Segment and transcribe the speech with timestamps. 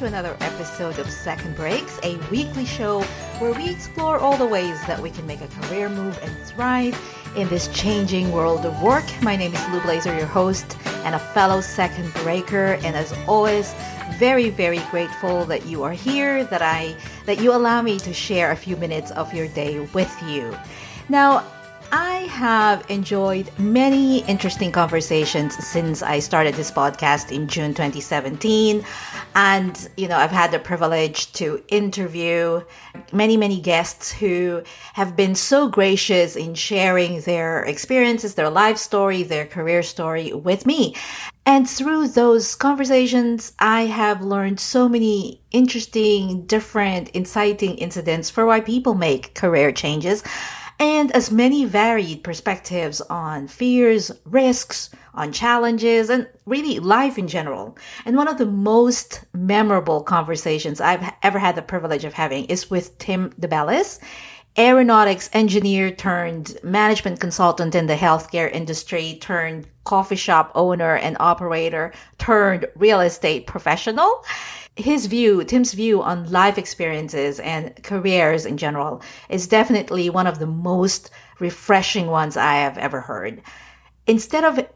[0.00, 3.02] to another episode of Second Breaks, a weekly show
[3.38, 6.98] where we explore all the ways that we can make a career move and thrive
[7.36, 9.04] in this changing world of work.
[9.20, 12.78] My name is Lou Blazer, your host and a fellow second breaker.
[12.82, 13.74] And as always,
[14.12, 16.96] very, very grateful that you are here, that I
[17.26, 20.56] that you allow me to share a few minutes of your day with you.
[21.10, 21.44] Now,
[21.92, 28.84] I have enjoyed many interesting conversations since I started this podcast in June 2017.
[29.34, 32.62] And, you know, I've had the privilege to interview
[33.12, 39.24] many, many guests who have been so gracious in sharing their experiences, their life story,
[39.24, 40.94] their career story with me.
[41.44, 48.60] And through those conversations, I have learned so many interesting, different, inciting incidents for why
[48.60, 50.22] people make career changes
[50.80, 57.76] and as many varied perspectives on fears, risks, on challenges, and really life in general.
[58.06, 62.70] And one of the most memorable conversations I've ever had the privilege of having is
[62.70, 64.00] with Tim DeBellis,
[64.56, 71.92] aeronautics engineer turned management consultant in the healthcare industry turned coffee shop owner and operator
[72.18, 74.24] turned real estate professional
[74.80, 80.38] his view, Tim's view on life experiences and careers in general is definitely one of
[80.38, 83.42] the most refreshing ones I have ever heard.
[84.06, 84.66] Instead of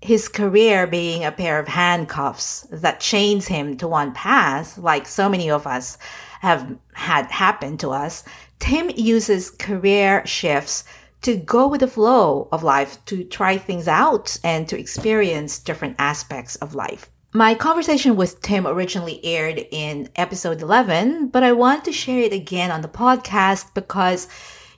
[0.00, 5.28] his career being a pair of handcuffs that chains him to one path, like so
[5.28, 5.96] many of us
[6.40, 8.24] have had happen to us,
[8.58, 10.84] Tim uses career shifts
[11.22, 15.94] to go with the flow of life, to try things out and to experience different
[15.98, 17.11] aspects of life.
[17.34, 22.34] My conversation with Tim originally aired in episode 11, but I want to share it
[22.34, 24.28] again on the podcast because,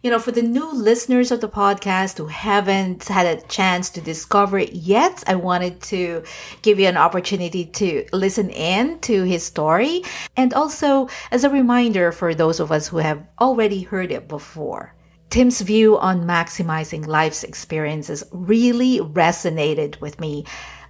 [0.05, 4.01] you know, for the new listeners of the podcast who haven't had a chance to
[4.01, 6.23] discover it yet, I wanted to
[6.63, 10.05] give you an opportunity to listen in to his story.
[10.37, 14.95] And also as a reminder for those of us who have already heard it before.
[15.35, 20.45] Tim's view on maximizing life's experiences really resonated with me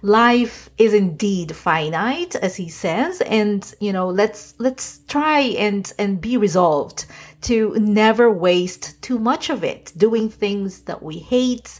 [0.05, 6.21] life is indeed finite as he says and you know let's let's try and and
[6.21, 7.05] be resolved
[7.41, 11.79] to never waste too much of it doing things that we hate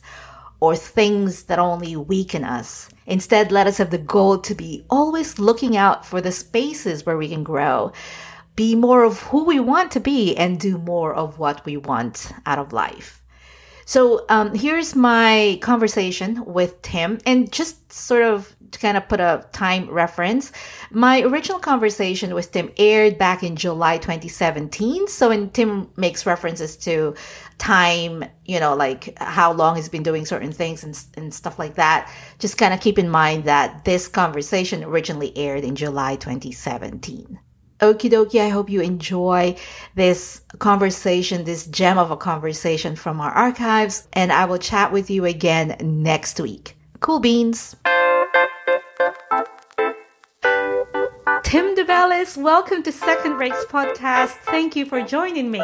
[0.60, 2.90] or things that only weaken us.
[3.06, 7.18] Instead let us have the goal to be always looking out for the spaces where
[7.18, 7.92] we can grow
[8.56, 12.32] be more of who we want to be and do more of what we want
[12.46, 13.25] out of life
[13.86, 19.20] so um, here's my conversation with Tim, and just sort of to kind of put
[19.20, 20.52] a time reference,
[20.92, 25.08] my original conversation with Tim aired back in July 2017.
[25.08, 27.16] So when Tim makes references to
[27.58, 31.76] time, you know, like how long he's been doing certain things and, and stuff like
[31.76, 37.40] that, just kind of keep in mind that this conversation originally aired in July 2017.
[37.86, 39.56] Okie dokie, I hope you enjoy
[39.94, 45.12] this conversation, this gem of a conversation from our archives, and I will chat with
[45.12, 46.76] you again next week.
[47.00, 47.76] Cool beans.
[51.44, 54.34] Tim DeBellis, welcome to Second Breaks Podcast.
[54.46, 55.62] Thank you for joining me.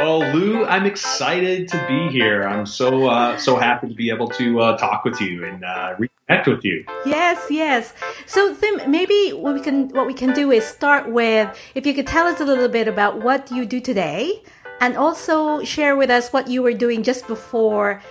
[0.00, 2.42] Oh, Lou, I'm excited to be here.
[2.42, 5.94] I'm so uh, so happy to be able to uh, talk with you and uh,
[5.96, 6.84] reconnect with you.
[7.06, 7.94] Yes, yes.
[8.26, 11.94] So, Tim, maybe what we can what we can do is start with if you
[11.94, 14.42] could tell us a little bit about what you do today,
[14.80, 18.02] and also share with us what you were doing just before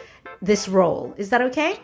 [0.42, 1.14] this role.
[1.18, 1.80] Is that okay?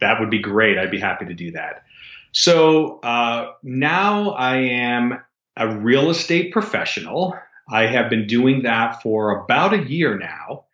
[0.00, 0.78] That would be great.
[0.78, 1.84] I'd be happy to do that.
[2.32, 5.20] So uh, now I am
[5.56, 7.34] a real estate professional.
[7.68, 10.64] I have been doing that for about a year now.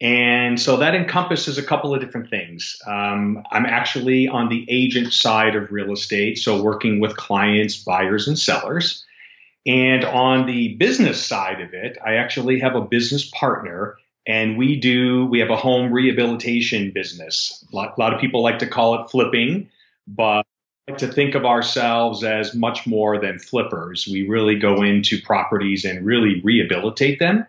[0.00, 2.76] And so that encompasses a couple of different things.
[2.86, 8.26] Um, I'm actually on the agent side of real estate, so working with clients, buyers,
[8.28, 9.04] and sellers.
[9.66, 13.96] And on the business side of it, I actually have a business partner,
[14.26, 17.64] and we do we have a home rehabilitation business.
[17.72, 19.70] A lot, a lot of people like to call it flipping,
[20.06, 20.43] but
[20.88, 24.06] like to think of ourselves as much more than flippers.
[24.10, 27.46] We really go into properties and really rehabilitate them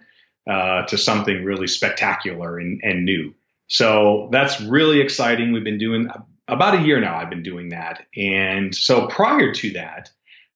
[0.49, 3.33] uh, to something really spectacular and, and, new.
[3.67, 5.51] So that's really exciting.
[5.51, 6.07] We've been doing
[6.47, 7.17] about a year now.
[7.17, 10.11] I've been doing that, and so prior to that,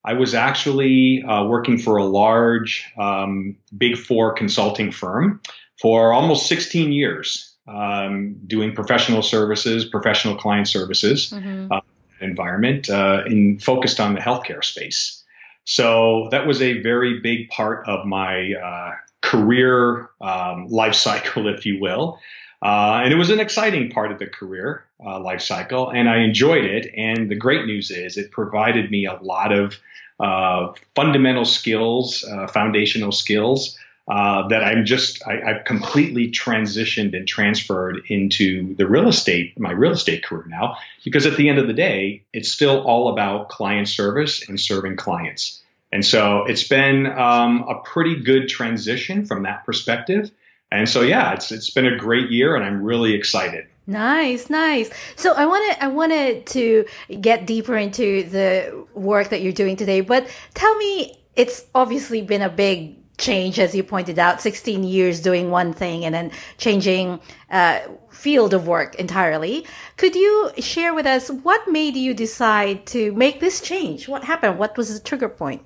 [0.06, 5.42] I was actually uh, working for a large um, Big Four consulting firm
[5.82, 11.32] for almost 16 years, um, doing professional services, professional client services.
[11.32, 11.72] Mm-hmm.
[11.72, 11.80] Uh,
[12.22, 15.24] environment uh, and focused on the healthcare space.
[15.66, 21.66] So that was a very big part of my uh, career um, life cycle, if
[21.66, 22.20] you will.
[22.62, 26.18] Uh, and it was an exciting part of the career uh, life cycle, and I
[26.18, 26.92] enjoyed it.
[26.98, 29.78] And the great news is it provided me a lot of
[30.20, 33.78] uh, fundamental skills, uh, foundational skills
[34.10, 39.72] uh, that I'm just I, have completely transitioned and transferred into the real estate, my
[39.72, 40.78] real estate career now.
[41.06, 44.96] Because at the end of the day, it's still all about client service and serving
[44.96, 45.62] clients.
[45.92, 50.32] And so it's been um, a pretty good transition from that perspective.
[50.72, 53.68] And so yeah, it's it's been a great year, and I'm really excited.
[53.86, 54.92] Nice, nice.
[55.16, 56.86] So I wanted I wanted to
[57.22, 62.44] get deeper into the work that you're doing today, but tell me, it's obviously been
[62.44, 67.20] a big change, as you pointed out, 16 years doing one thing and then changing
[67.52, 67.80] uh,
[68.10, 69.66] field of work entirely.
[69.98, 74.08] Could you share with us what made you decide to make this change?
[74.08, 74.58] What happened?
[74.58, 75.64] What was the trigger point?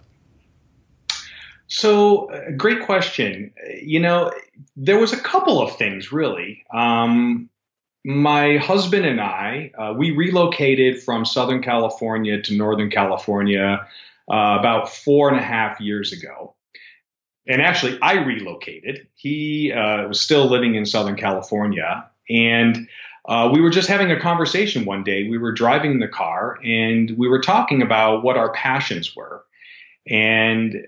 [1.67, 3.51] So, uh, great question.
[3.81, 4.31] You know,
[4.75, 6.63] there was a couple of things really.
[6.73, 7.49] Um,
[8.05, 13.87] my husband and I, uh, we relocated from Southern California to Northern California
[14.31, 16.52] uh, about four and a half years ago
[17.47, 19.07] and actually, I relocated.
[19.15, 22.87] He uh, was still living in Southern California, and
[23.27, 25.27] uh, we were just having a conversation one day.
[25.27, 29.43] We were driving in the car, and we were talking about what our passions were.
[30.07, 30.87] And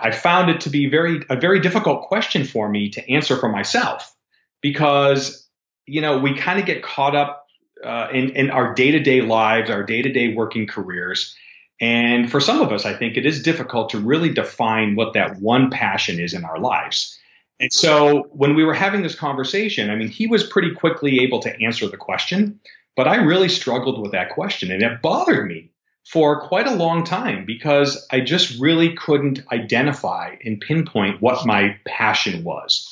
[0.00, 3.48] I found it to be very a very difficult question for me to answer for
[3.48, 4.14] myself
[4.60, 5.48] because
[5.86, 7.46] you know we kind of get caught up
[7.84, 11.34] uh, in in our day to day lives, our day to day working careers
[11.80, 15.40] and for some of us, I think it is difficult to really define what that
[15.40, 17.18] one passion is in our lives.
[17.60, 21.40] And so when we were having this conversation, I mean, he was pretty quickly able
[21.40, 22.60] to answer the question,
[22.96, 25.70] but I really struggled with that question and it bothered me
[26.04, 31.76] for quite a long time because I just really couldn't identify and pinpoint what my
[31.84, 32.88] passion was.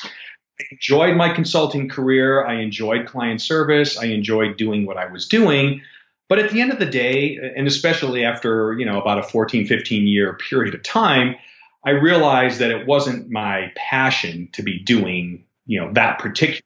[0.60, 2.44] I enjoyed my consulting career.
[2.44, 3.98] I enjoyed client service.
[3.98, 5.82] I enjoyed doing what I was doing.
[6.28, 9.66] But at the end of the day, and especially after, you know, about a 14,
[9.66, 11.36] 15 year period of time,
[11.84, 16.62] I realized that it wasn't my passion to be doing, you know, that particular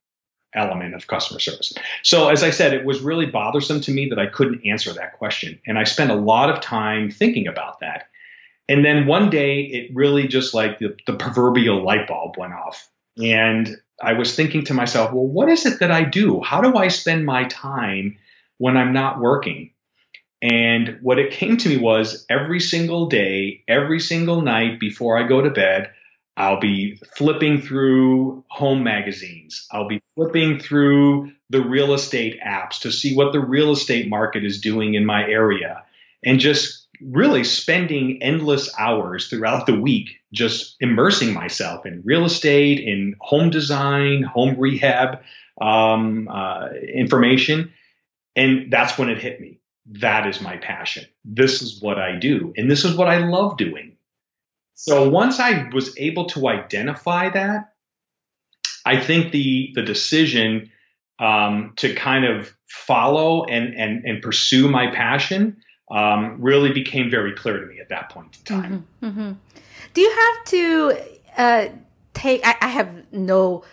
[0.55, 1.73] element of customer service.
[2.03, 5.19] So as I said, it was really bothersome to me that I couldn't answer that
[5.19, 5.61] question.
[5.67, 8.09] And I spent a lot of time thinking about that.
[8.69, 12.89] And then one day it really just like the, the proverbial light bulb went off.
[13.23, 16.41] And I was thinking to myself, well, what is it that I do?
[16.41, 18.17] How do I spend my time
[18.61, 19.71] when I'm not working.
[20.43, 25.27] And what it came to me was every single day, every single night before I
[25.27, 25.91] go to bed,
[26.37, 29.67] I'll be flipping through home magazines.
[29.73, 34.45] I'll be flipping through the real estate apps to see what the real estate market
[34.45, 35.83] is doing in my area
[36.23, 42.79] and just really spending endless hours throughout the week just immersing myself in real estate,
[42.79, 45.21] in home design, home rehab
[45.63, 47.73] um, uh, information.
[48.41, 49.61] And that's when it hit me.
[50.01, 51.05] That is my passion.
[51.25, 52.55] This is what I do.
[52.57, 53.97] And this is what I love doing.
[54.75, 57.75] So once I was able to identify that,
[58.87, 60.71] I think the the decision
[61.19, 65.59] um, to kind of follow and and and pursue my passion
[65.91, 68.87] um, really became very clear to me at that point in time.
[69.03, 69.33] Mm-hmm, mm-hmm.
[69.93, 70.99] Do you have to
[71.37, 71.69] uh,
[72.15, 72.41] take?
[72.47, 73.65] I, I have no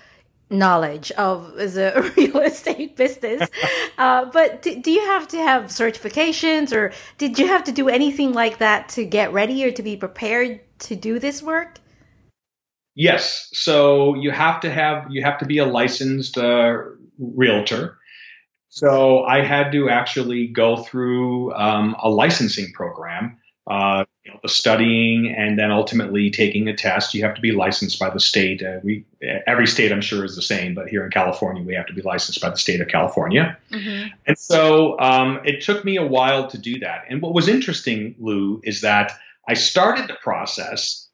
[0.50, 3.50] knowledge of the real estate business.
[3.98, 7.90] uh, but do, do, you have to have certifications or did you have to do
[7.90, 11.80] anything like that to get ready or to be prepared to do this work?
[12.96, 13.50] Yes.
[13.54, 16.78] So you have to have, you have to be a licensed uh,
[17.20, 17.98] realtor.
[18.70, 23.38] So I had to actually go through um, a licensing program
[23.68, 27.14] uh, you know, the studying and then ultimately taking a test.
[27.14, 28.62] You have to be licensed by the state.
[28.62, 29.06] Uh, we
[29.48, 32.02] every state I'm sure is the same, but here in California we have to be
[32.02, 33.58] licensed by the state of California.
[33.72, 34.08] Mm-hmm.
[34.26, 37.06] And so um, it took me a while to do that.
[37.10, 39.14] And what was interesting, Lou, is that
[39.48, 41.08] I started the process,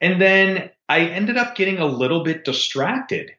[0.00, 3.30] and then I ended up getting a little bit distracted.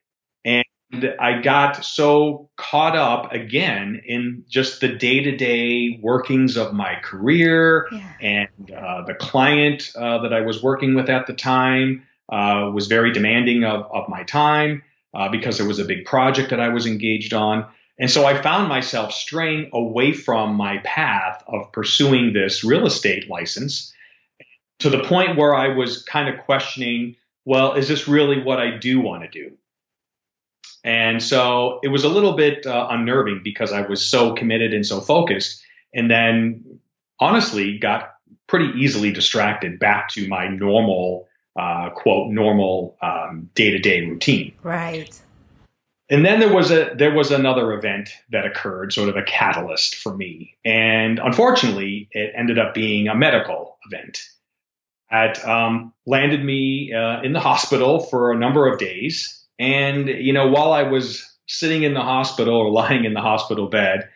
[0.94, 6.96] I got so caught up again in just the day to day workings of my
[7.04, 8.14] career yeah.
[8.22, 12.88] and uh, the client uh, that I was working with at the time uh, was
[12.88, 14.82] very demanding of, of my time
[15.14, 17.66] uh, because there was a big project that I was engaged on.
[18.00, 23.30] And so I found myself straying away from my path of pursuing this real estate
[23.30, 23.94] license
[24.80, 28.78] to the point where I was kind of questioning, well, is this really what I
[28.78, 29.58] do want to do?
[30.88, 34.86] And so it was a little bit uh, unnerving because I was so committed and
[34.86, 35.62] so focused.
[35.94, 36.80] And then
[37.20, 38.14] honestly got
[38.48, 41.28] pretty easily distracted back to my normal,
[41.60, 42.96] uh, quote, normal
[43.54, 44.54] day to day routine.
[44.64, 45.22] Right.
[46.10, 49.96] and then there was a there was another event that occurred, sort of a catalyst
[49.96, 54.22] for me, and unfortunately, it ended up being a medical event.
[55.12, 60.34] It um, landed me uh, in the hospital for a number of days, and you
[60.34, 64.10] know, while I was sitting in the hospital or lying in the hospital bed,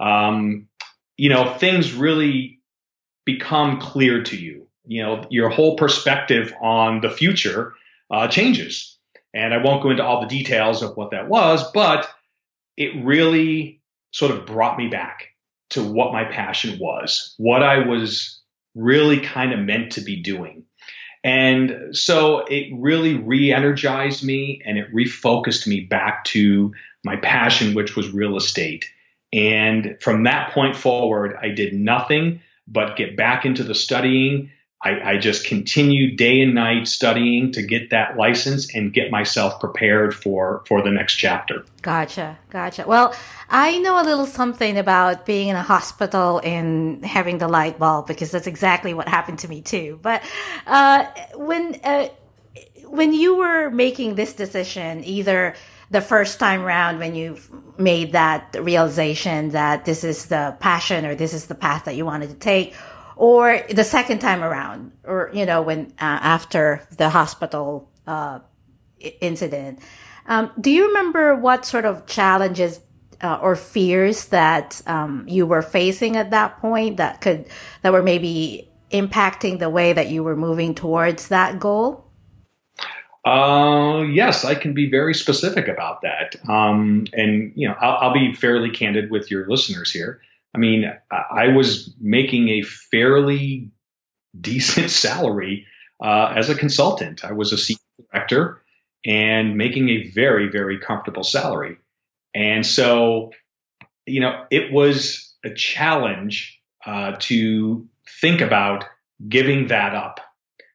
[0.00, 0.68] um,
[1.16, 2.60] you know, things really
[3.24, 4.66] become clear to you.
[4.86, 7.74] You know, your whole perspective on the future
[8.10, 8.98] uh, changes
[9.34, 12.08] and I won't go into all the details of what that was, but
[12.76, 13.80] it really
[14.12, 15.28] sort of brought me back
[15.70, 18.40] to what my passion was, what I was
[18.74, 20.64] really kind of meant to be doing.
[21.24, 26.72] And so it really re energized me and it refocused me back to
[27.04, 28.86] my passion, which was real estate.
[29.32, 34.50] And from that point forward, I did nothing but get back into the studying
[34.82, 39.58] I, I, just continued day and night studying to get that license and get myself
[39.58, 41.64] prepared for for the next chapter.
[41.82, 42.84] Gotcha, gotcha.
[42.86, 43.12] Well,
[43.50, 48.06] I know a little something about being in a hospital and having the light bulb
[48.06, 49.98] because that's exactly what happened to me too.
[50.00, 50.22] But
[50.64, 52.10] uh, when uh,
[52.84, 55.56] when you were making this decision, either
[55.90, 57.38] the first time round when you
[57.78, 62.04] made that realization that this is the passion or this is the path that you
[62.04, 62.74] wanted to take
[63.18, 68.38] or the second time around, or you know, when uh, after the hospital uh,
[69.20, 69.80] incident.
[70.26, 72.80] Um, do you remember what sort of challenges
[73.20, 77.46] uh, or fears that um, you were facing at that point that could
[77.82, 82.04] that were maybe impacting the way that you were moving towards that goal?
[83.24, 86.36] Uh, yes, I can be very specific about that.
[86.48, 90.20] Um, and you know, I'll, I'll, be fairly candid with your listeners here.
[90.58, 93.70] I mean, I was making a fairly
[94.38, 95.66] decent salary
[96.02, 97.24] uh, as a consultant.
[97.24, 97.78] I was a senior
[98.10, 98.60] director
[99.06, 101.76] and making a very, very comfortable salary.
[102.34, 103.30] And so,
[104.04, 107.86] you know, it was a challenge uh, to
[108.20, 108.84] think about
[109.28, 110.18] giving that up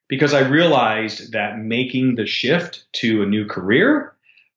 [0.08, 4.14] because I realized that making the shift to a new career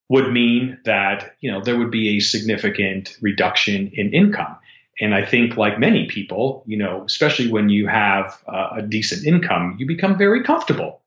[0.08, 4.56] would mean that, you know, there would be a significant reduction in income.
[5.00, 9.26] And I think, like many people, you know, especially when you have uh, a decent
[9.26, 11.02] income, you become very comfortable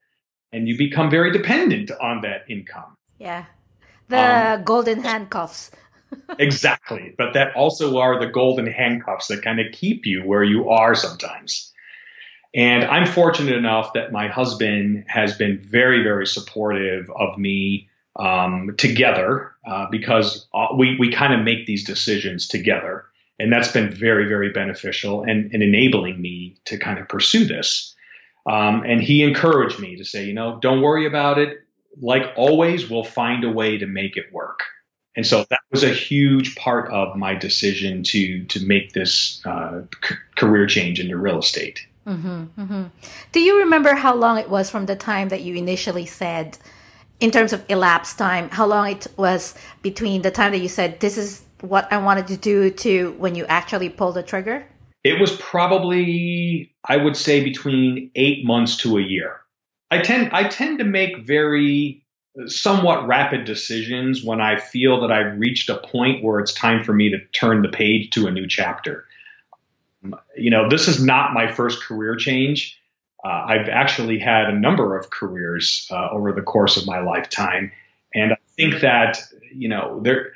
[0.51, 2.96] and you become very dependent on that income.
[3.17, 3.46] Yeah.
[4.10, 5.72] The um, golden handcuffs.
[6.39, 7.13] exactly.
[7.17, 10.96] But that also are the golden handcuffs that kind of keep you where you are
[10.96, 11.72] sometimes.
[12.55, 18.75] And I'm fortunate enough that my husband has been very, very supportive of me um,
[18.77, 23.05] together uh, because uh, we, we kind of make these decisions together.
[23.39, 27.96] And that's been very, very beneficial and, and enabling me to kind of pursue this.
[28.50, 31.60] Um, and he encouraged me to say, you know, don't worry about it.
[32.01, 34.63] Like always, we'll find a way to make it work.
[35.15, 39.81] And so that was a huge part of my decision to to make this uh,
[40.08, 41.86] c- career change into real estate.
[42.08, 42.84] Mm-hmm, mm-hmm.
[43.31, 46.58] Do you remember how long it was from the time that you initially said,
[47.19, 51.00] in terms of elapsed time, how long it was between the time that you said
[51.01, 54.66] this is what I wanted to do to when you actually pull the trigger?
[55.04, 59.39] It was probably, I would say, between eight months to a year.
[59.92, 62.04] I tend, I tend to make very
[62.48, 66.94] somewhat rapid decisions when I feel that I've reached a point where it's time for
[66.94, 69.06] me to turn the page to a new chapter.
[70.38, 72.80] You know, this is not my first career change.
[73.24, 77.72] Uh, I've actually had a number of careers uh, over the course of my lifetime,
[78.13, 79.22] and I think that
[79.54, 80.32] you know there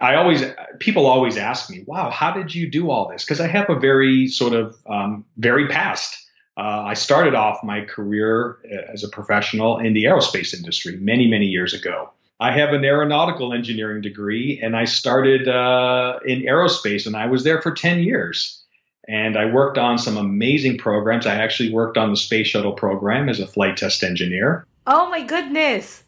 [0.00, 0.42] I always
[0.78, 3.78] people always ask me, "Wow, how did you do all this?" Because I have a
[3.78, 6.16] very sort of um, very past.
[6.56, 11.28] Uh, I started off my career uh, as a professional in the aerospace industry many
[11.28, 12.10] many years ago.
[12.38, 17.44] I have an aeronautical engineering degree, and I started uh, in aerospace, and I was
[17.44, 18.62] there for ten years.
[19.08, 21.26] And I worked on some amazing programs.
[21.26, 24.66] I actually worked on the space shuttle program as a flight test engineer.
[24.86, 26.02] Oh my goodness!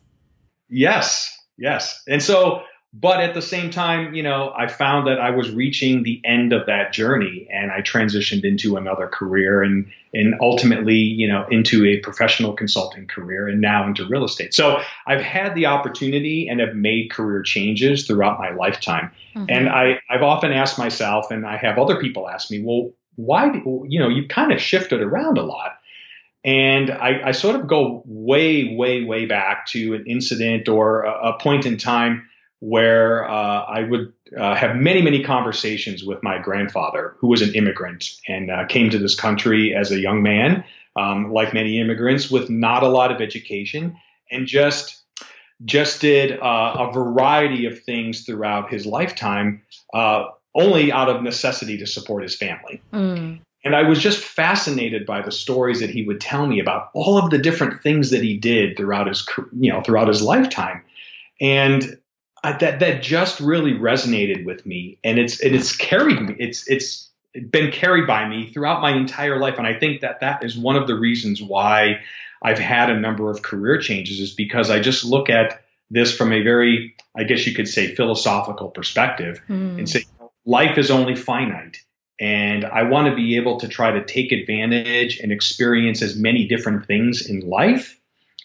[0.68, 2.02] Yes, yes.
[2.08, 2.62] And so
[2.95, 6.54] but at the same time, you know, I found that I was reaching the end
[6.54, 11.85] of that journey and I transitioned into another career and, and ultimately, you know, into
[11.85, 14.54] a professional consulting career and now into real estate.
[14.54, 19.12] So I've had the opportunity and have made career changes throughout my lifetime.
[19.37, 19.47] Mm-hmm.
[19.50, 23.52] And I, I've often asked myself, and I have other people ask me, well, why,
[23.87, 25.78] you know, you've kind of shifted around a lot.
[26.42, 31.30] And I, I, sort of go way, way, way back to an incident or a,
[31.30, 32.27] a point in time
[32.61, 37.55] where uh, I would uh, have many, many conversations with my grandfather, who was an
[37.55, 40.65] immigrant and uh, came to this country as a young man,
[40.97, 43.97] um, like many immigrants, with not a lot of education
[44.31, 45.03] and just
[45.65, 49.61] just did uh, a variety of things throughout his lifetime,
[49.93, 52.81] uh, only out of necessity to support his family.
[52.93, 53.41] Mm.
[53.65, 57.19] And I was just fascinated by the stories that he would tell me about all
[57.19, 59.27] of the different things that he did throughout his,
[59.59, 60.83] you know, throughout his lifetime.
[61.41, 61.99] And
[62.42, 66.37] that that just really resonated with me, and it's and it's carried me.
[66.38, 67.11] It's it's
[67.50, 70.76] been carried by me throughout my entire life, and I think that that is one
[70.76, 72.00] of the reasons why
[72.42, 76.33] I've had a number of career changes is because I just look at this from
[76.33, 79.78] a very, I guess you could say, philosophical perspective mm.
[79.78, 80.04] and say
[80.45, 81.78] life is only finite.
[82.21, 86.49] And I want to be able to try to take advantage and experience as many
[86.49, 87.99] different things in life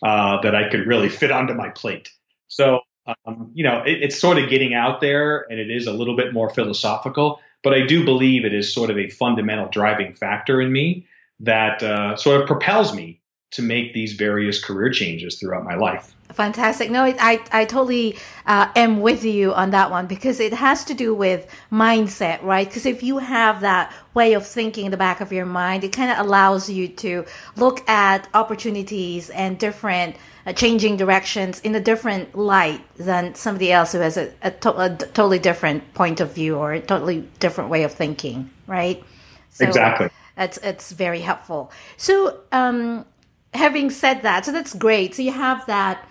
[0.03, 2.11] uh, that I could really fit onto my plate.
[2.47, 2.81] So,
[3.25, 6.15] um, you know, it, it's sort of getting out there and it is a little
[6.15, 10.61] bit more philosophical, but I do believe it is sort of a fundamental driving factor
[10.61, 11.07] in me
[11.39, 13.19] that uh, sort of propels me
[13.53, 16.13] to make these various career changes throughout my life.
[16.33, 16.89] Fantastic.
[16.89, 18.17] No, I, I totally
[18.47, 22.67] uh, am with you on that one because it has to do with mindset, right?
[22.67, 25.93] Because if you have that way of thinking in the back of your mind, it
[25.93, 31.79] kind of allows you to look at opportunities and different uh, changing directions in a
[31.79, 36.33] different light than somebody else who has a, a, to- a, totally different point of
[36.33, 39.03] view or a totally different way of thinking, right?
[39.51, 40.09] So exactly.
[40.35, 41.71] It's, it's very helpful.
[41.95, 43.05] So, um,
[43.53, 45.15] having said that, so that's great.
[45.15, 46.07] So you have that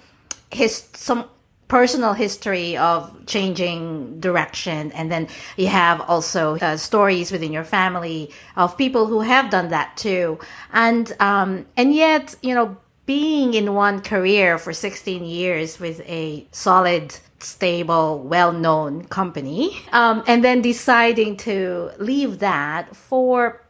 [0.50, 1.28] his some
[1.72, 8.30] personal history of changing direction and then you have also uh, stories within your family
[8.56, 10.38] of people who have done that too
[10.74, 16.46] and um, and yet you know being in one career for 16 years with a
[16.52, 23.64] solid stable well-known company um, and then deciding to leave that for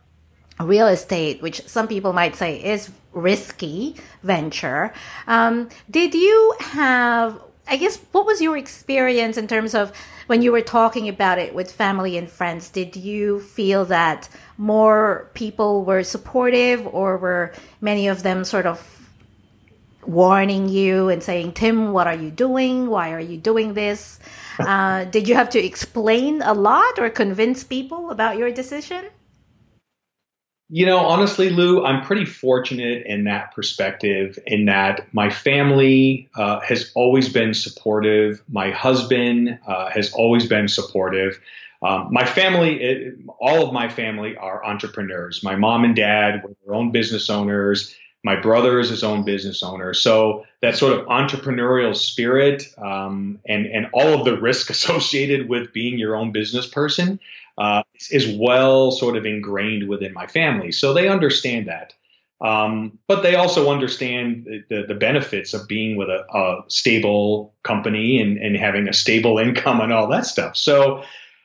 [0.59, 4.93] real estate which some people might say is risky venture.
[5.27, 9.93] Um, did you have, I guess, what was your experience in terms of
[10.27, 12.71] when you were talking about it with family and friends?
[12.71, 19.03] Did you feel that more people were supportive or were many of them sort of
[20.07, 22.89] warning you and saying, Tim, what are you doing?
[22.89, 24.19] Why are you doing this?
[24.59, 29.07] Uh, did you have to explain a lot or convince people about your decision?
[30.75, 36.61] You know, honestly, Lou, I'm pretty fortunate in that perspective, in that my family uh,
[36.61, 38.43] has always been supportive.
[38.49, 41.39] My husband uh, has always been supportive.
[41.83, 45.43] Um, my family, it, all of my family are entrepreneurs.
[45.43, 47.95] My mom and dad were their own business owners.
[48.25, 49.93] My brother is his own business owner.
[49.93, 55.75] So that sort of entrepreneurial spirit um, and and all of the risk associated with
[55.75, 57.21] being your own business person
[57.59, 60.73] uh, is well sort of ingrained within my family.
[60.73, 61.93] So they understand that.
[62.43, 68.21] Um, but they also understand the, the, benefits of being with a, a stable company
[68.21, 70.57] and, and, having a stable income and all that stuff.
[70.57, 71.05] So,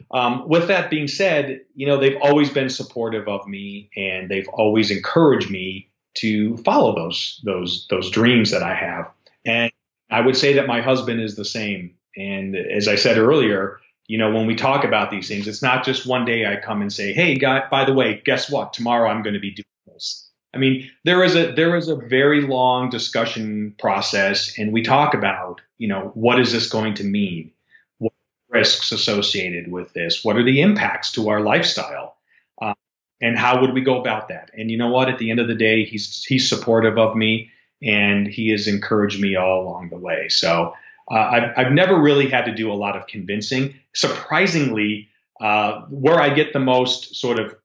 [0.10, 4.48] um, with that being said, you know, they've always been supportive of me and they've
[4.50, 9.12] always encouraged me to follow those, those, those dreams that I have.
[9.46, 9.72] And
[10.10, 11.94] I would say that my husband is the same.
[12.16, 15.84] And as I said earlier, you know, when we talk about these things, it's not
[15.86, 18.74] just one day I come and say, "Hey, by the way, guess what?
[18.74, 21.96] Tomorrow I'm going to be doing this." I mean, there is a there is a
[21.96, 27.04] very long discussion process, and we talk about, you know, what is this going to
[27.04, 27.52] mean?
[28.00, 28.14] What
[28.50, 30.24] risks associated with this?
[30.24, 32.16] What are the impacts to our lifestyle?
[32.62, 32.74] Uh,
[33.22, 34.52] and how would we go about that?
[34.58, 35.10] And you know what?
[35.10, 37.52] At the end of the day, he's he's supportive of me,
[37.84, 40.30] and he has encouraged me all along the way.
[40.30, 40.74] So
[41.10, 43.76] uh, I've, I've never really had to do a lot of convincing.
[43.94, 45.10] Surprisingly,
[45.42, 47.56] uh, where I get the most sort of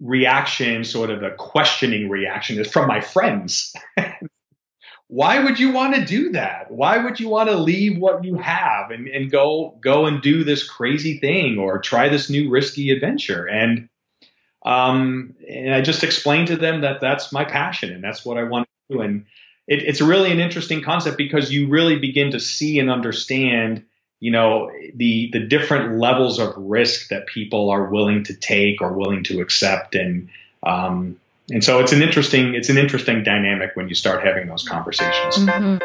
[0.00, 3.74] reaction, sort of a questioning reaction, is from my friends.
[5.08, 6.70] Why would you want to do that?
[6.70, 10.42] Why would you want to leave what you have and, and go go and do
[10.42, 13.46] this crazy thing or try this new risky adventure?
[13.46, 13.88] And
[14.64, 18.42] um, and I just explained to them that that's my passion and that's what I
[18.42, 19.00] want to do.
[19.00, 19.26] And
[19.66, 23.84] it, it's really an interesting concept because you really begin to see and understand
[24.20, 28.92] you know the the different levels of risk that people are willing to take or
[28.92, 30.28] willing to accept and
[30.62, 31.18] um,
[31.50, 35.36] and so it's an interesting it's an interesting dynamic when you start having those conversations
[35.36, 35.84] mm-hmm.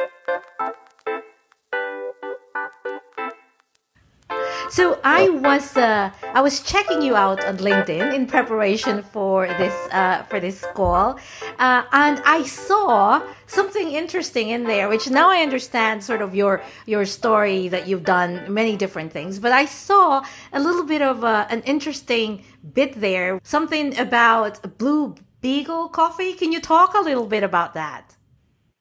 [4.71, 9.75] So I was uh, I was checking you out on LinkedIn in preparation for this
[9.91, 11.19] uh, for this call,
[11.59, 16.61] uh, and I saw something interesting in there, which now I understand sort of your
[16.85, 19.39] your story that you've done many different things.
[19.39, 25.15] But I saw a little bit of uh, an interesting bit there, something about Blue
[25.41, 26.31] Beagle coffee.
[26.31, 28.15] Can you talk a little bit about that?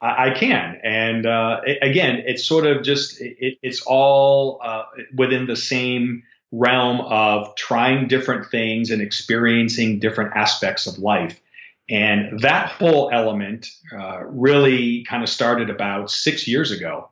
[0.00, 0.80] I, I can.
[0.82, 4.84] And uh, it, again, it's sort of just it, it's all uh,
[5.14, 11.40] within the same realm of trying different things and experiencing different aspects of life.
[11.88, 17.10] And that whole element uh, really kind of started about six years ago.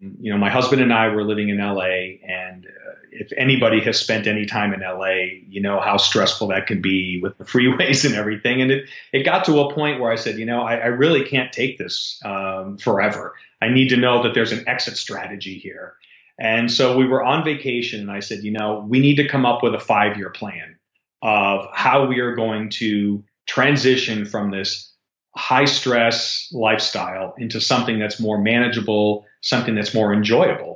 [0.00, 2.66] You know, my husband and I were living in LA, and
[3.12, 7.20] if anybody has spent any time in LA, you know how stressful that can be
[7.22, 8.62] with the freeways and everything.
[8.62, 11.24] And it, it got to a point where I said, you know, I, I really
[11.24, 13.34] can't take this um, forever.
[13.60, 15.94] I need to know that there's an exit strategy here.
[16.38, 19.46] And so we were on vacation, and I said, you know, we need to come
[19.46, 20.76] up with a five year plan
[21.20, 24.92] of how we are going to transition from this
[25.36, 30.71] high stress lifestyle into something that's more manageable, something that's more enjoyable.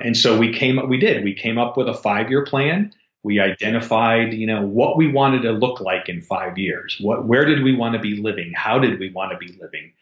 [0.00, 2.92] And so we came up, we did, we came up with a five year plan.
[3.22, 6.96] We identified, you know, what we wanted to look like in five years.
[7.00, 8.52] What, where did we want to be living?
[8.54, 9.92] How did we want to be living?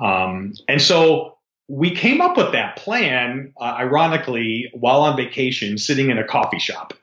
[0.00, 6.10] Um, and so we came up with that plan, uh, ironically, while on vacation, sitting
[6.10, 6.94] in a coffee shop.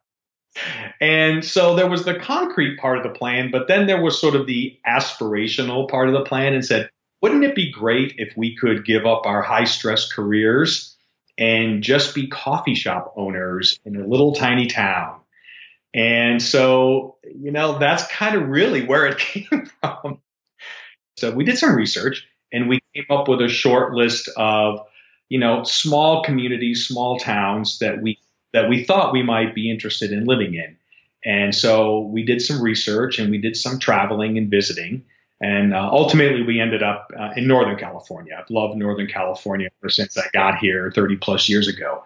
[1.01, 4.35] and so there was the concrete part of the plan, but then there was sort
[4.35, 6.89] of the aspirational part of the plan and said,
[7.21, 10.95] wouldn't it be great if we could give up our high stress careers
[11.37, 15.19] and just be coffee shop owners in a little tiny town?
[15.93, 20.19] And so, you know, that's kind of really where it came from.
[21.17, 24.85] So we did some research and we came up with a short list of
[25.27, 28.17] you know small communities small towns that we
[28.53, 30.75] that we thought we might be interested in living in
[31.23, 35.05] and so we did some research and we did some traveling and visiting
[35.41, 39.89] and uh, ultimately we ended up uh, in northern california i've loved northern california ever
[39.89, 42.03] since i got here 30 plus years ago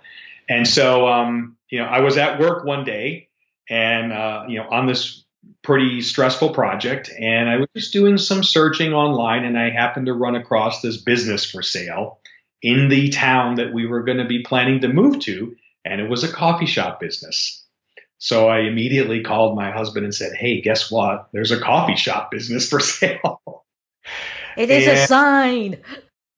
[0.50, 3.30] and so um, you know i was at work one day
[3.70, 5.24] and uh, you know on this
[5.62, 7.10] pretty stressful project.
[7.18, 10.98] And I was just doing some searching online and I happened to run across this
[10.98, 12.20] business for sale
[12.62, 15.56] in the town that we were going to be planning to move to.
[15.86, 17.63] And it was a coffee shop business.
[18.24, 21.28] So I immediately called my husband and said, Hey, guess what?
[21.34, 23.42] There's a coffee shop business for sale.
[24.56, 25.78] It is and a sign.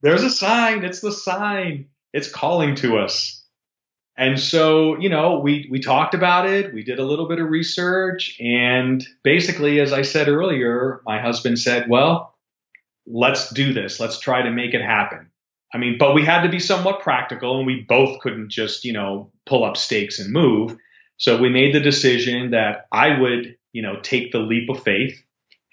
[0.02, 0.84] There's a sign.
[0.84, 1.86] It's the sign.
[2.12, 3.40] It's calling to us.
[4.18, 6.74] And so, you know, we, we talked about it.
[6.74, 8.36] We did a little bit of research.
[8.40, 12.36] And basically, as I said earlier, my husband said, well,
[13.06, 14.00] let's do this.
[14.00, 15.30] Let's try to make it happen.
[15.72, 18.94] I mean, but we had to be somewhat practical and we both couldn't just, you
[18.94, 20.76] know, pull up stakes and move.
[21.18, 25.22] So we made the decision that I would, you know, take the leap of faith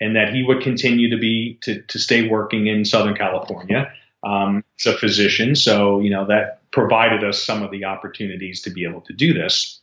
[0.00, 4.64] and that he would continue to be, to, to stay working in Southern California um,
[4.78, 5.54] as a physician.
[5.54, 9.32] So, you know, that provided us some of the opportunities to be able to do
[9.32, 9.80] this.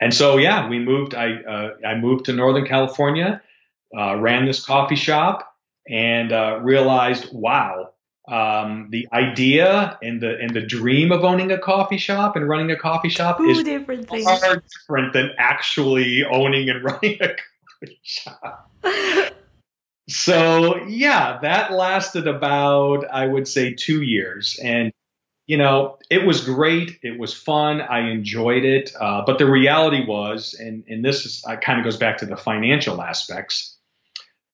[0.00, 1.14] And so, yeah, we moved.
[1.14, 3.40] I uh, I moved to Northern California,
[3.96, 5.54] uh, ran this coffee shop,
[5.88, 7.93] and uh, realized, wow,
[8.26, 12.70] um, the idea and the and the dream of owning a coffee shop and running
[12.70, 14.24] a coffee shop Two is different things.
[14.24, 18.70] far different than actually owning and running a coffee shop.
[20.08, 24.90] so yeah, that lasted about I would say two years, and
[25.46, 26.98] you know, it was great.
[27.02, 27.80] It was fun.
[27.82, 28.94] I enjoyed it.
[28.98, 32.26] Uh, but the reality was, and, and this is, uh, kind of goes back to
[32.26, 33.73] the financial aspects.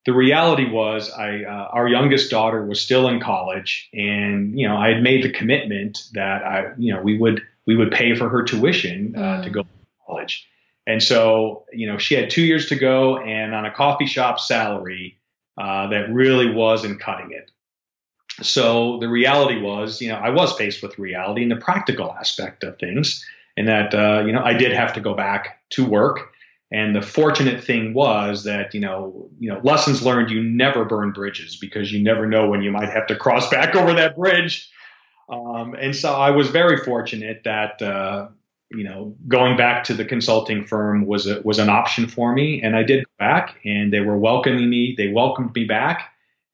[0.06, 4.76] The reality was, I, uh, our youngest daughter was still in college, and you know,
[4.76, 8.28] I had made the commitment that I, you know, we would we would pay for
[8.28, 9.44] her tuition uh, mm.
[9.44, 9.68] to go to
[10.06, 10.46] college.
[10.86, 14.40] And so, you know, she had two years to go, and on a coffee shop
[14.40, 15.18] salary,
[15.58, 17.50] uh, that really wasn't cutting it.
[18.42, 22.64] So the reality was, you know, I was faced with reality and the practical aspect
[22.64, 23.24] of things,
[23.56, 26.29] and that uh, you know I did have to go back to work.
[26.72, 31.12] And the fortunate thing was that you know, you know, lessons learned: you never burn
[31.12, 34.70] bridges because you never know when you might have to cross back over that bridge.
[35.28, 38.28] Um, and so I was very fortunate that uh,
[38.70, 42.62] you know going back to the consulting firm was a, was an option for me,
[42.62, 44.94] and I did go back, and they were welcoming me.
[44.96, 46.10] They welcomed me back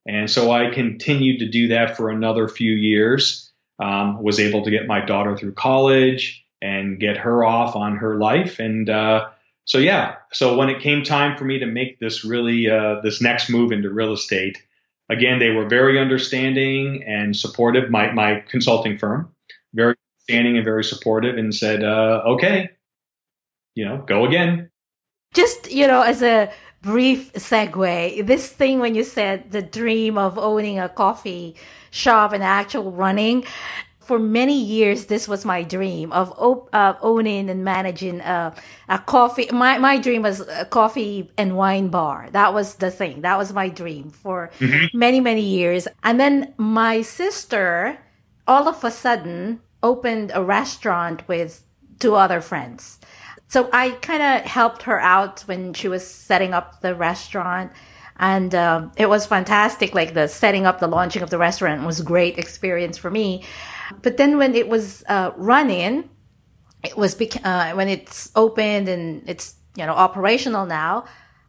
[0.06, 3.52] and so I continued to do that for another few years.
[3.78, 8.16] Um, was able to get my daughter through college and get her off on her
[8.16, 8.58] life.
[8.58, 9.28] And uh,
[9.66, 10.14] so, yeah.
[10.32, 13.72] So when it came time for me to make this really uh, this next move
[13.72, 14.62] into real estate,
[15.10, 17.90] again, they were very understanding and supportive.
[17.90, 19.28] My my consulting firm,
[19.74, 19.96] very
[20.28, 22.70] understanding and very supportive, and said, uh, "Okay,
[23.74, 24.70] you know, go again."
[25.34, 26.48] Just you know, as a
[26.80, 28.24] brief segue.
[28.24, 31.56] This thing when you said the dream of owning a coffee
[31.90, 33.44] shop and actual running,
[34.06, 38.54] for many years, this was my dream of op- uh, owning and managing a,
[38.88, 39.48] a coffee.
[39.50, 42.28] My, my dream was a coffee and wine bar.
[42.30, 43.22] That was the thing.
[43.22, 44.96] That was my dream for mm-hmm.
[44.96, 45.88] many, many years.
[46.04, 47.98] And then my sister,
[48.46, 51.64] all of a sudden, opened a restaurant with
[51.98, 53.00] two other friends.
[53.48, 57.72] So I kind of helped her out when she was setting up the restaurant
[58.18, 62.00] and um, it was fantastic like the setting up the launching of the restaurant was
[62.00, 63.44] great experience for me
[64.02, 66.08] but then when it was uh, running
[66.84, 71.04] it was bec- uh, when it's opened and it's you know operational now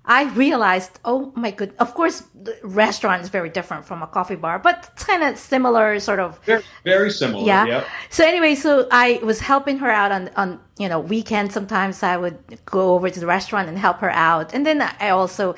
[0.09, 1.73] I realized, oh my good.
[1.79, 5.37] Of course, the restaurant is very different from a coffee bar, but it's kind of
[5.37, 6.39] similar, sort of.
[6.45, 7.45] Very, very similar.
[7.45, 7.65] Yeah.
[7.65, 7.87] Yep.
[8.09, 11.53] So anyway, so I was helping her out on on you know weekends.
[11.53, 15.09] Sometimes I would go over to the restaurant and help her out, and then I
[15.09, 15.55] also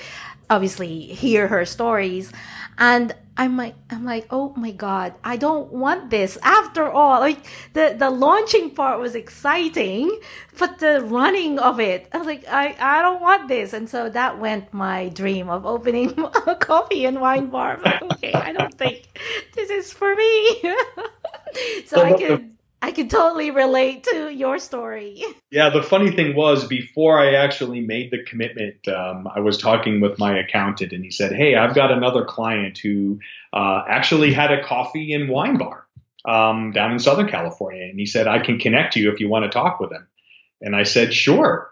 [0.50, 2.32] obviously hear her stories
[2.80, 6.38] and I'm like, I'm like, oh my god, I don't want this.
[6.44, 10.20] After all, like the the launching part was exciting,
[10.58, 13.72] but the running of it, I was like, I I don't want this.
[13.72, 17.80] And so that went my dream of opening a coffee and wine bar.
[17.86, 19.08] Like, okay, I don't think
[19.56, 20.62] this is for me.
[21.86, 25.24] so I could I can totally relate to your story.
[25.52, 30.00] Yeah, the funny thing was, before I actually made the commitment, um, I was talking
[30.00, 33.20] with my accountant, and he said, "Hey, I've got another client who
[33.52, 35.86] uh, actually had a coffee and wine bar
[36.26, 39.44] um, down in Southern California, and he said I can connect you if you want
[39.44, 40.08] to talk with him."
[40.62, 41.70] And I said, "Sure."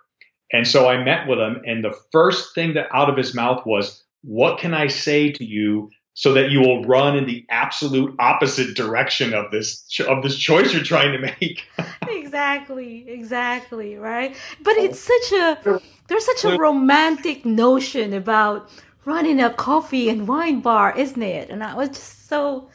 [0.52, 3.66] And so I met with him, and the first thing that out of his mouth
[3.66, 8.16] was, "What can I say to you so that you will run in the absolute
[8.18, 11.64] opposite direction of this of this choice you're trying to make.
[12.10, 14.36] exactly, exactly, right?
[14.64, 18.68] But it's such a there's such a romantic notion about
[19.06, 21.52] running a coffee and wine bar, isn't it?
[21.52, 22.68] And I was just so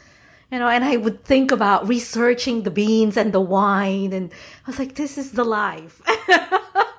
[0.52, 4.30] you know, and I would think about researching the beans and the wine and
[4.64, 6.00] I was like this is the life.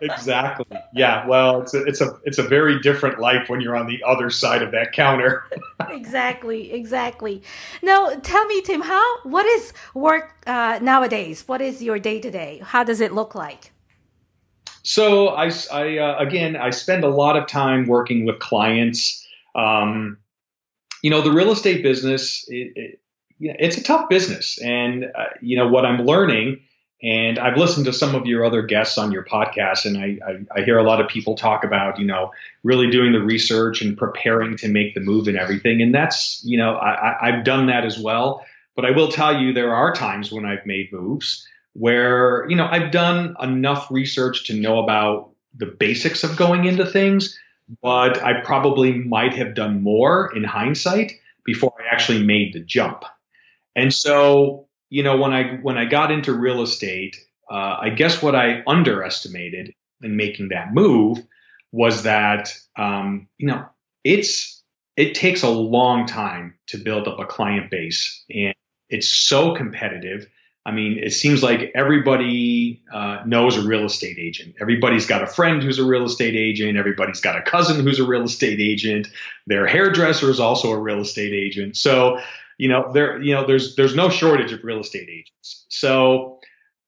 [0.00, 0.66] exactly.
[0.92, 1.26] Yeah.
[1.26, 4.30] Well, it's a, it's a it's a very different life when you're on the other
[4.30, 5.44] side of that counter.
[5.90, 6.72] exactly.
[6.72, 7.42] Exactly.
[7.82, 11.44] Now, tell me, Tim, how what is work uh, nowadays?
[11.46, 12.60] What is your day to day?
[12.62, 13.72] How does it look like?
[14.82, 19.26] So I, I uh, again, I spend a lot of time working with clients.
[19.54, 20.18] Um,
[21.02, 23.00] you know, the real estate business, it, it,
[23.38, 26.60] it's a tough business, and uh, you know what I'm learning
[27.02, 30.60] and I've listened to some of your other guests on your podcast, and I, I,
[30.60, 32.32] I, hear a lot of people talk about, you know,
[32.64, 35.80] really doing the research and preparing to make the move and everything.
[35.80, 38.44] And that's, you know, I, I've done that as well.
[38.74, 42.66] But I will tell you, there are times when I've made moves where, you know,
[42.68, 47.38] I've done enough research to know about the basics of going into things,
[47.82, 51.12] but I probably might have done more in hindsight
[51.44, 53.04] before I actually made the jump.
[53.76, 57.16] And so you know, when I when I got into real estate,
[57.50, 61.18] uh, I guess what I underestimated in making that move
[61.72, 63.66] was that um, you know
[64.04, 64.62] it's
[64.96, 68.54] it takes a long time to build up a client base, and
[68.88, 70.26] it's so competitive.
[70.66, 74.56] I mean, it seems like everybody uh, knows a real estate agent.
[74.60, 76.76] Everybody's got a friend who's a real estate agent.
[76.76, 79.08] Everybody's got a cousin who's a real estate agent.
[79.46, 81.76] Their hairdresser is also a real estate agent.
[81.76, 82.20] So
[82.58, 86.38] you know there you know there's there's no shortage of real estate agents so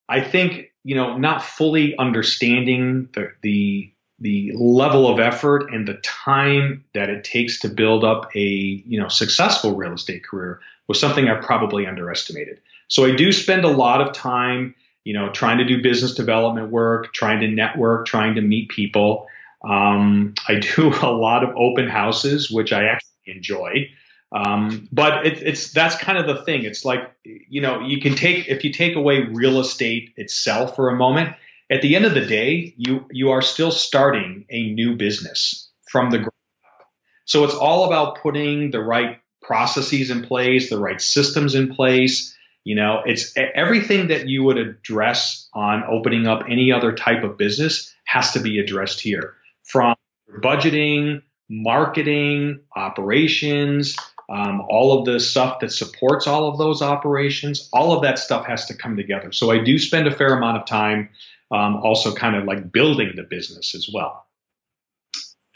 [0.09, 5.95] i think you know not fully understanding the the the level of effort and the
[5.95, 10.99] time that it takes to build up a you know successful real estate career was
[10.99, 12.61] something I probably underestimated.
[12.89, 16.73] So I do spend a lot of time, you know, trying to do business development
[16.73, 19.29] work, trying to network, trying to meet people.
[19.65, 23.89] Um, I do a lot of open houses, which I actually enjoy.
[24.33, 26.65] Um, but it, it's that's kind of the thing.
[26.65, 30.89] It's like you know you can take if you take away real estate itself for
[30.89, 31.35] a moment.
[31.71, 36.11] At the end of the day, you you are still starting a new business from
[36.11, 36.33] the ground
[36.65, 36.87] up.
[37.25, 42.37] So it's all about putting the right processes in place, the right systems in place.
[42.63, 47.37] You know, it's everything that you would address on opening up any other type of
[47.37, 49.97] business has to be addressed here from
[50.41, 53.97] budgeting, marketing, operations,
[54.31, 58.47] um, all of the stuff that supports all of those operations, all of that stuff
[58.47, 59.33] has to come together.
[59.33, 61.09] So I do spend a fair amount of time
[61.51, 64.25] um, also kind of like building the business as well.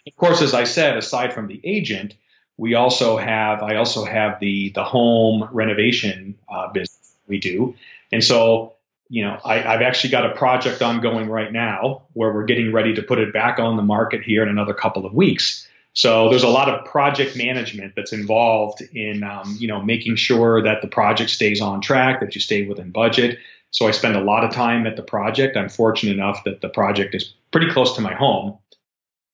[0.07, 2.15] Of course, as I said, aside from the agent,
[2.57, 7.75] we also have I also have the the home renovation uh, business we do,
[8.13, 8.75] and so
[9.09, 12.95] you know I, I've actually got a project ongoing right now where we're getting ready
[12.95, 15.67] to put it back on the market here in another couple of weeks.
[15.95, 20.61] So there's a lot of project management that's involved in, um, you know, making sure
[20.61, 23.39] that the project stays on track, that you stay within budget.
[23.71, 25.57] So I spend a lot of time at the project.
[25.57, 28.59] I'm fortunate enough that the project is pretty close to my home.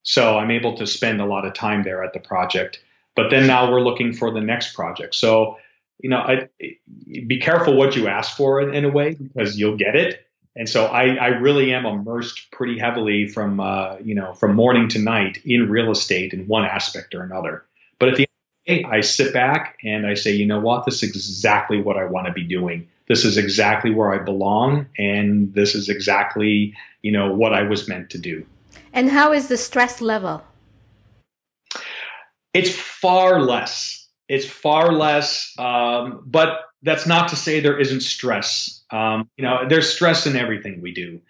[0.03, 2.79] So I'm able to spend a lot of time there at the project.
[3.17, 5.15] But then now we're looking for the next project.
[5.15, 5.57] So,
[5.99, 6.49] you know, I,
[7.27, 10.27] be careful what you ask for in, in a way because you'll get it.
[10.57, 14.89] And so I, I really am immersed pretty heavily from, uh, you know, from morning
[14.89, 17.65] to night in real estate in one aspect or another.
[17.99, 18.27] But at the
[18.67, 21.11] end of the day, I sit back and I say, you know what, this is
[21.11, 22.89] exactly what I want to be doing.
[23.07, 24.87] This is exactly where I belong.
[24.99, 28.45] And this is exactly, you know, what I was meant to do.
[28.93, 30.43] And how is the stress level?
[32.53, 34.00] It's far less.
[34.31, 35.53] It's far less.
[35.59, 38.83] Um, but that's not to say there isn't stress.
[38.91, 41.21] Um, you know, there's stress in everything we do.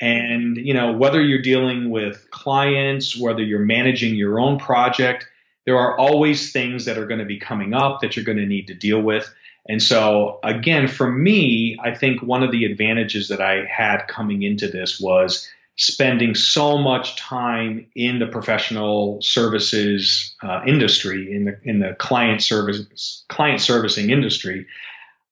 [0.00, 5.26] And, you know, whether you're dealing with clients, whether you're managing your own project,
[5.66, 8.46] there are always things that are going to be coming up that you're going to
[8.46, 9.32] need to deal with.
[9.68, 14.42] And so, again, for me, I think one of the advantages that I had coming
[14.42, 21.58] into this was spending so much time in the professional services uh, industry, in the
[21.62, 24.66] in the client service client servicing industry.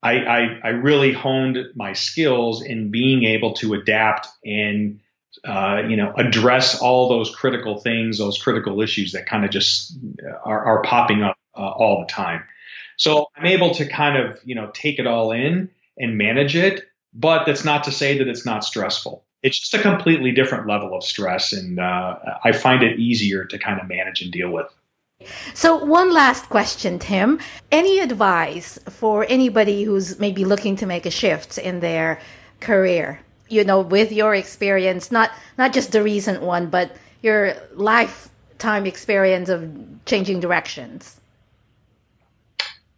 [0.03, 5.01] I, I, I really honed my skills in being able to adapt and
[5.47, 9.97] uh, you know address all those critical things, those critical issues that kind of just
[10.45, 12.43] are, are popping up uh, all the time.
[12.97, 16.85] So I'm able to kind of you know take it all in and manage it,
[17.15, 20.97] but that's not to say that it's not stressful it's just a completely different level
[20.97, 24.67] of stress, and uh, I find it easier to kind of manage and deal with.
[25.53, 27.39] So, one last question, Tim.
[27.71, 32.21] Any advice for anybody who's maybe looking to make a shift in their
[32.61, 33.21] career?
[33.49, 39.51] You know, with your experience, not not just the recent one, but your lifetime experience
[39.51, 39.71] of
[40.07, 41.21] changing directions.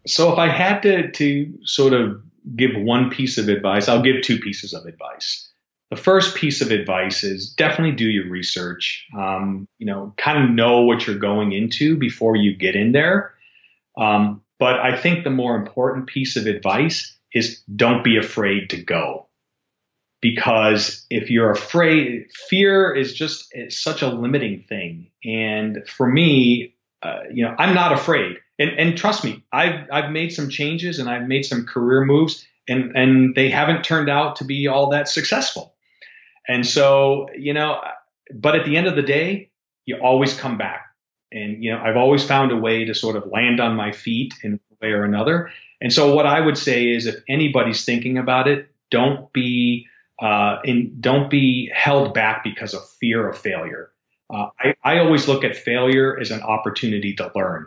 [0.07, 2.23] So, if I had to to sort of
[2.55, 5.47] give one piece of advice, I'll give two pieces of advice
[5.91, 9.07] the first piece of advice is definitely do your research.
[9.17, 13.35] Um, you know, kind of know what you're going into before you get in there.
[13.97, 18.83] Um, but I think the more important piece of advice is don't be afraid to
[18.83, 19.29] go.
[20.21, 25.11] Because if you're afraid, fear is just such a limiting thing.
[25.25, 28.39] And for me, uh, you know, I'm not afraid.
[28.59, 32.45] And, and trust me, I've, I've made some changes and I've made some career moves
[32.67, 35.76] and, and they haven't turned out to be all that successful.
[36.49, 37.81] And so, you know,
[38.33, 39.51] but at the end of the day,
[39.85, 40.87] you always come back.
[41.33, 44.35] And, you know, I've always found a way to sort of land on my feet
[44.43, 45.51] in a way or another.
[45.81, 49.87] And so what I would say is if anybody's thinking about it, don't be,
[50.21, 53.91] uh, in, don't be held back because of fear of failure.
[54.33, 57.67] Uh, I, I always look at failure as an opportunity to learn.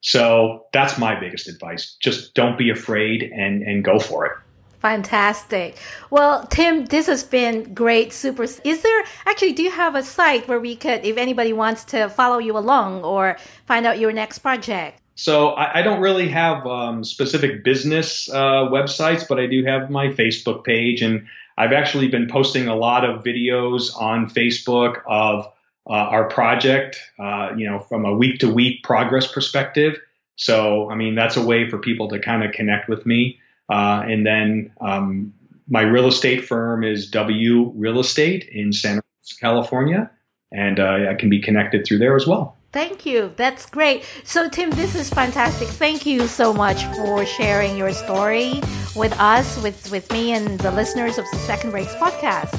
[0.00, 1.96] So that's my biggest advice.
[2.00, 4.32] Just don't be afraid and, and go for it.
[4.80, 5.76] Fantastic.
[6.08, 8.12] Well, Tim, this has been great.
[8.14, 8.44] Super.
[8.44, 12.08] Is there actually, do you have a site where we could, if anybody wants to
[12.08, 15.00] follow you along or find out your next project?
[15.16, 19.90] So I, I don't really have um, specific business uh, websites, but I do have
[19.90, 21.26] my Facebook page, and
[21.58, 25.44] I've actually been posting a lot of videos on Facebook of
[25.86, 29.98] uh, our project, uh, you know, from a week to week progress perspective.
[30.36, 33.39] So, I mean, that's a way for people to kind of connect with me.
[33.70, 35.32] Uh, and then um,
[35.68, 40.10] my real estate firm is W Real Estate in Santa Rosa, California,
[40.52, 42.56] and uh, I can be connected through there as well.
[42.72, 43.32] Thank you.
[43.36, 44.04] That's great.
[44.22, 45.66] So, Tim, this is fantastic.
[45.66, 48.60] Thank you so much for sharing your story
[48.94, 52.56] with us, with, with me, and the listeners of the Second Breaks podcast.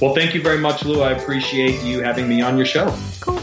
[0.00, 1.02] Well, thank you very much, Lou.
[1.02, 2.92] I appreciate you having me on your show.
[3.20, 3.38] Cool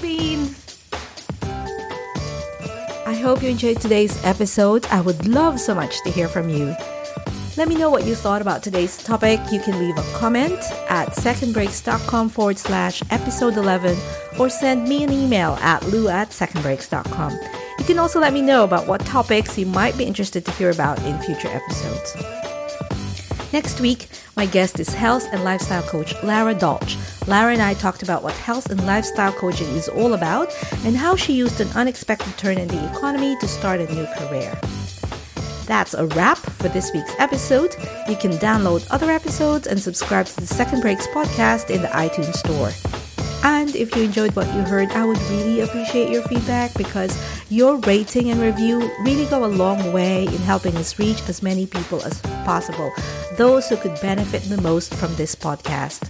[3.22, 4.86] hope you enjoyed today's episode.
[4.88, 6.76] I would love so much to hear from you.
[7.58, 9.40] Let me know what you thought about today's topic.
[9.52, 13.98] You can leave a comment at secondbreaks.com forward slash episode 11
[14.40, 17.32] or send me an email at lou at secondbreaks.com.
[17.80, 20.70] You can also let me know about what topics you might be interested to hear
[20.70, 22.51] about in future episodes.
[23.54, 26.98] Next week, my guest is health and lifestyle coach Lara Dolch.
[27.28, 31.18] Lara and I talked about what health and lifestyle coaching is all about and how
[31.18, 34.58] she used an unexpected turn in the economy to start a new career.
[35.66, 37.76] That's a wrap for this week's episode.
[38.08, 42.36] You can download other episodes and subscribe to the Second Breaks podcast in the iTunes
[42.36, 43.01] Store.
[43.44, 47.18] And if you enjoyed what you heard, I would really appreciate your feedback because
[47.50, 51.66] your rating and review really go a long way in helping us reach as many
[51.66, 52.92] people as possible,
[53.38, 56.08] those who could benefit the most from this podcast.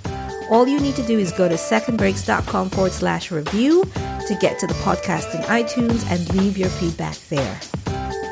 [0.51, 3.86] All you need to do is go to secondbreaks.com forward slash review
[4.27, 7.55] to get to the podcast in iTunes and leave your feedback there.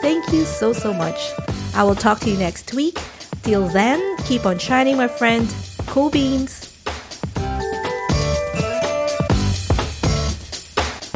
[0.02, 1.32] Thank you so, so much.
[1.74, 2.98] I will talk to you next week.
[3.44, 5.54] Till then, keep on shining, my friend.
[5.88, 6.79] Cool beans.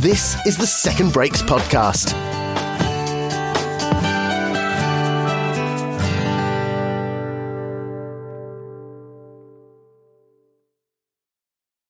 [0.03, 2.32] This is the Second Breaks Podcast.